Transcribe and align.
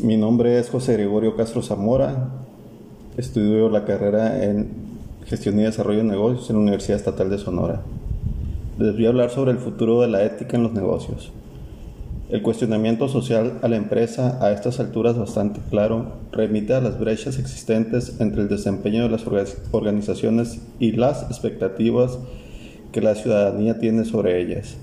Mi 0.00 0.18
nombre 0.18 0.58
es 0.58 0.68
José 0.68 0.92
Gregorio 0.92 1.36
Castro 1.36 1.62
Zamora. 1.62 2.28
Estudio 3.16 3.70
la 3.70 3.86
carrera 3.86 4.44
en 4.44 4.68
Gestión 5.24 5.58
y 5.58 5.62
Desarrollo 5.62 6.00
de 6.00 6.04
Negocios 6.04 6.50
en 6.50 6.56
la 6.56 6.62
Universidad 6.62 6.98
Estatal 6.98 7.30
de 7.30 7.38
Sonora. 7.38 7.80
Les 8.78 8.92
voy 8.92 9.06
a 9.06 9.08
hablar 9.08 9.30
sobre 9.30 9.52
el 9.52 9.58
futuro 9.58 10.02
de 10.02 10.08
la 10.08 10.22
ética 10.22 10.58
en 10.58 10.64
los 10.64 10.74
negocios. 10.74 11.32
El 12.28 12.42
cuestionamiento 12.42 13.08
social 13.08 13.58
a 13.62 13.68
la 13.68 13.76
empresa 13.76 14.38
a 14.42 14.52
estas 14.52 14.80
alturas 14.80 15.16
bastante 15.16 15.62
claro 15.70 16.12
remite 16.30 16.74
a 16.74 16.82
las 16.82 17.00
brechas 17.00 17.38
existentes 17.38 18.20
entre 18.20 18.42
el 18.42 18.48
desempeño 18.48 19.04
de 19.04 19.08
las 19.08 19.24
organizaciones 19.72 20.60
y 20.78 20.92
las 20.92 21.22
expectativas 21.22 22.18
que 22.92 23.00
la 23.00 23.14
ciudadanía 23.14 23.78
tiene 23.78 24.04
sobre 24.04 24.42
ellas 24.42 24.76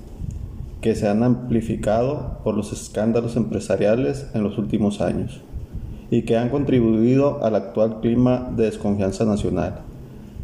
que 0.83 0.95
se 0.95 1.07
han 1.07 1.23
amplificado 1.23 2.39
por 2.43 2.55
los 2.55 2.73
escándalos 2.73 3.37
empresariales 3.37 4.27
en 4.33 4.43
los 4.43 4.57
últimos 4.57 4.99
años 4.99 5.39
y 6.11 6.23
que 6.23 6.35
han 6.35 6.49
contribuido 6.49 7.41
al 7.41 7.55
actual 7.55 8.01
clima 8.01 8.51
de 8.55 8.65
desconfianza 8.65 9.23
nacional. 9.23 9.79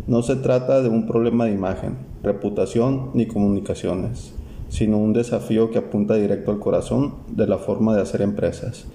No 0.08 0.24
se 0.24 0.38
trata 0.38 0.82
de 0.82 0.88
un 0.88 1.06
problema 1.08 1.44
de 1.44 1.52
imagen, 1.52 1.98
reputación 2.24 3.12
ni 3.14 3.28
comunicaciones, 3.28 4.34
sino 4.70 4.98
un 4.98 5.12
desafío 5.12 5.72
que 5.72 5.80
apunta 5.80 6.16
directo 6.16 6.52
al 6.52 6.60
corazón 6.60 7.16
de 7.28 7.46
la 7.46 7.58
forma 7.58 7.94
de 7.94 8.02
hacer 8.02 8.22
empresas 8.22 8.86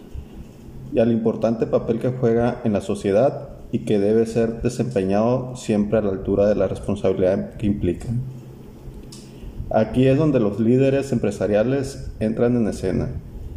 y 0.94 0.98
al 0.98 1.12
importante 1.12 1.66
papel 1.66 1.98
que 1.98 2.08
juega 2.08 2.62
en 2.64 2.72
la 2.72 2.80
sociedad 2.80 3.50
y 3.70 3.80
que 3.80 3.98
debe 3.98 4.24
ser 4.24 4.62
desempeñado 4.62 5.56
siempre 5.56 5.98
a 5.98 6.02
la 6.02 6.10
altura 6.10 6.46
de 6.46 6.54
la 6.54 6.68
responsabilidad 6.68 7.56
que 7.58 7.66
implica. 7.66 8.08
Aquí 9.74 10.06
es 10.06 10.16
donde 10.16 10.38
los 10.38 10.60
líderes 10.60 11.10
empresariales 11.10 12.08
entran 12.20 12.56
en 12.56 12.68
escena, 12.68 13.08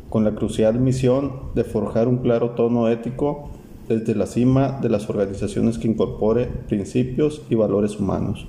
con 0.09 0.23
la 0.23 0.34
crucial 0.34 0.80
misión 0.80 1.31
de 1.53 1.63
forjar 1.63 2.08
un 2.08 2.17
claro 2.17 2.55
tono 2.55 2.88
ético 2.88 3.49
desde 3.88 4.16
la 4.16 4.25
cima 4.25 4.80
de 4.81 4.89
las 4.89 5.11
organizaciones 5.11 5.77
que 5.77 5.88
incorpore 5.88 6.47
principios 6.67 7.44
y 7.52 7.53
valores 7.53 8.00
humanos, 8.00 8.47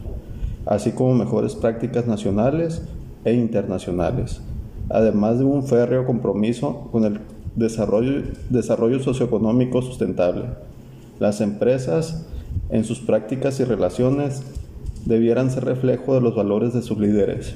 así 0.64 0.92
como 0.92 1.14
mejores 1.14 1.56
prácticas 1.56 2.06
nacionales 2.06 2.88
e 3.26 3.34
internacionales, 3.34 4.40
además 4.88 5.38
de 5.38 5.44
un 5.44 5.62
férreo 5.62 6.06
compromiso 6.06 6.88
con 6.90 7.04
el 7.04 7.20
desarrollo, 7.54 9.02
socioeconómico 9.02 9.82
sustentable. 9.82 10.46
Las 11.20 11.42
empresas, 11.42 12.26
en 12.70 12.84
sus 12.84 13.00
prácticas 13.00 13.60
y 13.60 13.64
relaciones, 13.64 14.42
debieran 15.08 15.50
ser 15.50 15.64
reflejo 15.64 16.14
de 16.14 16.20
los 16.20 16.36
valores 16.36 16.74
de 16.74 16.82
sus 16.82 16.98
líderes, 16.98 17.54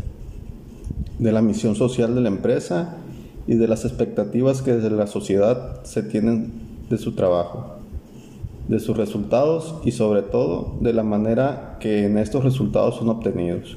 de 1.18 1.32
la 1.32 1.42
misión 1.42 1.74
social 1.76 2.14
de 2.14 2.22
la 2.22 2.28
empresa 2.28 2.96
y 3.46 3.56
de 3.56 3.68
las 3.68 3.84
expectativas 3.84 4.62
que 4.62 4.72
desde 4.72 4.88
la 4.90 5.06
sociedad 5.06 5.84
se 5.84 6.02
tienen 6.02 6.50
de 6.88 6.96
su 6.96 7.12
trabajo, 7.12 7.76
de 8.68 8.80
sus 8.80 8.96
resultados 8.96 9.74
y 9.84 9.92
sobre 9.92 10.22
todo 10.22 10.78
de 10.80 10.94
la 10.94 11.02
manera 11.02 11.76
que 11.78 12.06
en 12.06 12.16
estos 12.16 12.42
resultados 12.42 12.96
son 12.96 13.10
obtenidos. 13.10 13.76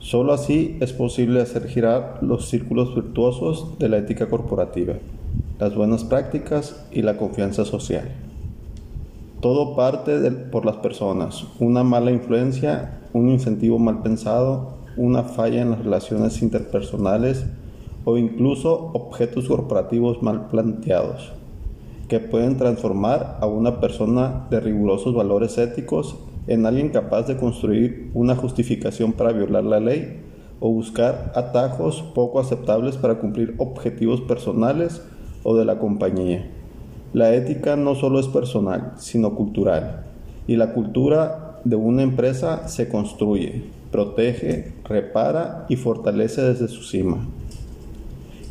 Solo 0.00 0.32
así 0.32 0.76
es 0.80 0.92
posible 0.92 1.40
hacer 1.42 1.68
girar 1.68 2.18
los 2.22 2.48
círculos 2.48 2.92
virtuosos 2.92 3.78
de 3.78 3.88
la 3.88 3.98
ética 3.98 4.28
corporativa, 4.28 4.94
las 5.60 5.76
buenas 5.76 6.02
prácticas 6.02 6.84
y 6.90 7.02
la 7.02 7.16
confianza 7.16 7.64
social. 7.64 8.23
Todo 9.44 9.76
parte 9.76 10.30
por 10.30 10.64
las 10.64 10.76
personas. 10.76 11.44
Una 11.60 11.84
mala 11.84 12.10
influencia, 12.10 13.02
un 13.12 13.28
incentivo 13.28 13.78
mal 13.78 14.00
pensado, 14.00 14.78
una 14.96 15.22
falla 15.22 15.60
en 15.60 15.68
las 15.68 15.80
relaciones 15.80 16.40
interpersonales 16.40 17.44
o 18.06 18.16
incluso 18.16 18.90
objetos 18.94 19.46
corporativos 19.46 20.22
mal 20.22 20.48
planteados, 20.48 21.34
que 22.08 22.20
pueden 22.20 22.56
transformar 22.56 23.36
a 23.38 23.46
una 23.46 23.80
persona 23.80 24.46
de 24.48 24.60
rigurosos 24.60 25.14
valores 25.14 25.58
éticos 25.58 26.16
en 26.46 26.64
alguien 26.64 26.88
capaz 26.88 27.26
de 27.26 27.36
construir 27.36 28.12
una 28.14 28.36
justificación 28.36 29.12
para 29.12 29.32
violar 29.32 29.64
la 29.64 29.78
ley 29.78 30.22
o 30.58 30.70
buscar 30.70 31.32
atajos 31.34 32.00
poco 32.14 32.40
aceptables 32.40 32.96
para 32.96 33.18
cumplir 33.18 33.56
objetivos 33.58 34.22
personales 34.22 35.02
o 35.42 35.54
de 35.54 35.66
la 35.66 35.78
compañía. 35.78 36.50
La 37.14 37.32
ética 37.32 37.76
no 37.76 37.94
solo 37.94 38.18
es 38.18 38.26
personal, 38.26 38.94
sino 38.96 39.36
cultural. 39.36 40.02
Y 40.48 40.56
la 40.56 40.72
cultura 40.72 41.60
de 41.62 41.76
una 41.76 42.02
empresa 42.02 42.66
se 42.66 42.88
construye, 42.88 43.66
protege, 43.92 44.72
repara 44.82 45.64
y 45.68 45.76
fortalece 45.76 46.42
desde 46.42 46.66
su 46.66 46.82
cima. 46.82 47.24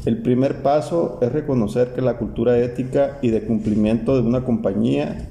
El 0.05 0.21
primer 0.21 0.61
paso 0.61 1.19
es 1.21 1.33
reconocer 1.33 1.89
que 1.89 2.01
la 2.01 2.17
cultura 2.17 2.57
ética 2.57 3.17
y 3.21 3.31
de 3.31 3.43
cumplimiento 3.43 4.15
de 4.15 4.25
una 4.25 4.45
compañía 4.45 5.27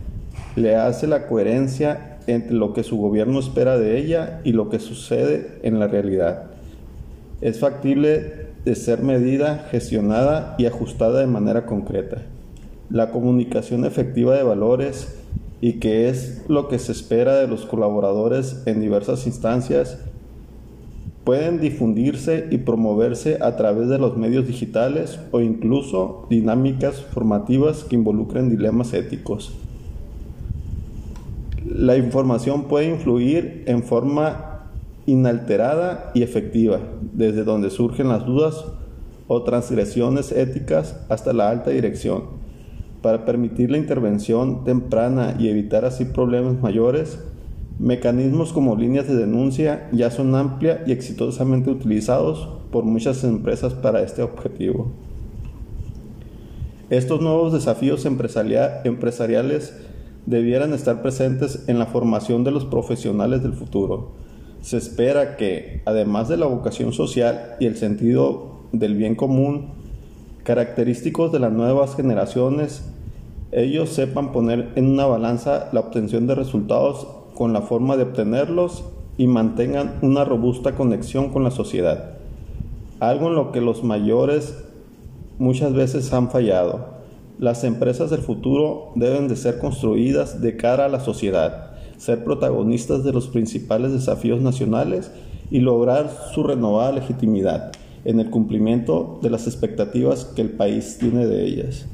le 0.55 0.77
hace 0.77 1.07
la 1.07 1.27
coherencia 1.27 2.19
entre 2.27 2.53
lo 2.53 2.75
que 2.75 2.85
su 2.85 2.99
gobierno 2.99 3.39
espera 3.39 3.79
de 3.79 3.97
ella 3.97 4.43
y 4.45 4.53
lo 4.53 4.69
que 4.69 4.79
sucede 4.79 5.59
en 5.63 5.79
la 5.79 5.87
realidad. 5.87 6.51
Es 7.41 7.61
factible 7.61 8.49
de 8.67 8.75
ser 8.75 9.03
medida, 9.03 9.69
gestionada 9.71 10.55
y 10.59 10.67
ajustada 10.67 11.21
de 11.21 11.27
manera 11.29 11.65
concreta 11.65 12.21
la 12.93 13.11
comunicación 13.11 13.87
efectiva 13.87 14.37
de 14.37 14.43
valores 14.43 15.19
y 15.63 15.75
que 15.75 16.11
es 16.11 16.45
lo 16.49 16.69
que 16.69 16.79
se 16.79 16.93
espera 16.93 17.37
de 17.37 17.49
los 17.49 17.65
colaboradores 17.65 18.63
en 18.67 18.81
diversas 18.81 19.27
instancias, 19.27 19.99
pueden 21.25 21.61
difundirse 21.61 22.49
y 22.51 22.59
promoverse 22.59 23.39
a 23.41 23.57
través 23.57 23.89
de 23.89 23.99
los 23.99 24.17
medios 24.19 24.47
digitales 24.47 25.19
o 25.31 25.41
incluso 25.41 26.27
dinámicas 26.29 27.01
formativas 27.01 27.85
que 27.85 27.97
involucren 27.97 28.51
dilemas 28.51 28.93
éticos. 28.93 29.55
La 31.65 31.97
información 31.97 32.65
puede 32.65 32.91
influir 32.91 33.63
en 33.67 33.85
forma 33.85 34.69
inalterada 35.07 36.11
y 36.13 36.23
efectiva, 36.23 36.81
desde 37.13 37.45
donde 37.45 37.71
surgen 37.71 38.09
las 38.09 38.27
dudas 38.27 38.65
o 39.29 39.45
transgresiones 39.45 40.33
éticas 40.33 41.01
hasta 41.09 41.33
la 41.33 41.49
alta 41.49 41.71
dirección 41.71 42.42
para 43.03 43.25
permitir 43.25 43.71
la 43.71 43.79
intervención 43.79 44.65
temprana 44.65 45.35
y 45.39 45.49
evitar 45.49 45.85
así 45.85 46.05
problemas 46.05 46.61
mayores, 46.63 47.19
mecanismos 47.79 48.53
como 48.53 48.77
líneas 48.77 49.09
de 49.09 49.17
denuncia 49.17 49.89
ya 49.93 50.11
son 50.11 50.35
amplia 50.35 50.85
y 50.87 50.93
exitosamente 50.93 51.71
utilizados 51.71 52.49
por 52.71 52.85
muchas 52.85 53.25
empresas 53.25 53.75
para 53.75 54.03
este 54.03 54.23
objetivo. 54.23 54.93
Estos 56.91 57.21
nuevos 57.21 57.53
desafíos 57.53 58.07
empresariales 58.07 59.75
debieran 60.27 60.73
estar 60.73 61.03
presentes 61.03 61.65
en 61.67 61.79
la 61.79 61.87
formación 61.87 62.45
de 62.45 62.51
los 62.51 62.65
profesionales 62.65 63.43
del 63.43 63.55
futuro. 63.55 64.13
Se 64.61 64.77
espera 64.77 65.37
que, 65.37 65.83
además 65.87 66.29
de 66.29 66.37
la 66.37 66.47
vocación 66.47 66.93
social 66.93 67.57
y 67.59 67.67
el 67.67 67.77
sentido 67.77 68.61
del 68.73 68.95
bien 68.95 69.17
común, 69.17 69.82
característicos 70.45 71.33
de 71.33 71.39
las 71.39 71.53
nuevas 71.53 71.95
generaciones, 71.95 72.85
ellos 73.53 73.91
sepan 73.91 74.33
poner 74.33 74.71
en 74.77 74.91
una 74.91 75.07
balanza 75.07 75.69
la 75.73 75.81
obtención 75.81 76.27
de 76.27 76.35
resultados 76.35 77.07
con 77.35 77.53
la 77.53 77.63
forma 77.63 77.97
de 77.97 78.05
obtenerlos 78.05 78.85
y 79.19 79.27
mantengan 79.27 79.99
una 80.03 80.25
robusta 80.25 80.75
conexión 80.75 81.31
con 81.31 81.45
la 81.45 81.51
sociedad. 81.51 82.17
Algo 82.99 83.29
en 83.29 83.35
lo 83.35 83.53
que 83.53 83.61
los 83.61 83.85
mayores 83.85 84.65
muchas 85.39 85.75
veces 85.75 86.13
han 86.13 86.31
fallado. 86.31 87.03
Las 87.39 87.65
empresas 87.65 88.11
del 88.11 88.21
futuro 88.21 88.93
deben 88.95 89.29
de 89.29 89.37
ser 89.37 89.59
construidas 89.59 90.41
de 90.41 90.57
cara 90.57 90.87
a 90.87 90.89
la 90.89 91.01
sociedad, 91.01 91.73
ser 91.99 92.25
protagonistas 92.25 93.05
de 93.05 93.13
los 93.13 93.29
principales 93.29 93.93
desafíos 93.93 94.41
nacionales 94.41 95.11
y 95.51 95.61
lograr 95.61 96.11
su 96.33 96.43
renovada 96.43 96.93
legitimidad 96.93 97.73
en 98.05 98.21
el 98.21 98.31
cumplimiento 98.31 99.19
de 99.23 99.31
las 99.31 99.47
expectativas 99.47 100.25
que 100.25 100.43
el 100.43 100.51
país 100.51 100.99
tiene 100.99 101.27
de 101.27 101.45
ellas. 101.45 101.87